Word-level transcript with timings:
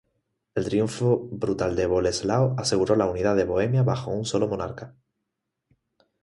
El 0.59 0.63
triunfo 0.65 1.27
brutal 1.41 1.75
de 1.75 1.85
Boleslao 1.85 2.55
aseguró 2.57 2.95
la 2.95 3.05
unidad 3.05 3.35
de 3.35 3.45
Bohemia 3.45 3.83
bajo 3.83 4.09
un 4.09 4.25
sólo 4.25 4.47
monarca. 4.47 4.95